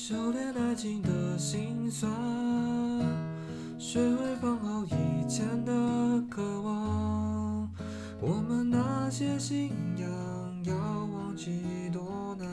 [0.00, 2.08] 修炼爱情的心酸，
[3.80, 5.72] 学会放好以前的
[6.30, 7.68] 渴望。
[8.20, 10.08] 我们那些信仰
[10.64, 12.48] 要忘记多难。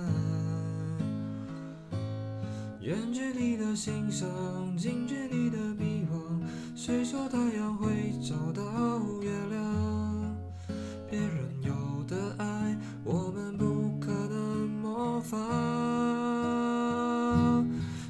[2.82, 4.28] 远距离的欣赏，
[4.76, 6.18] 近距离的迷惘。
[6.76, 8.64] 谁说太阳会找到
[9.22, 10.36] 月亮？
[11.08, 11.72] 别人有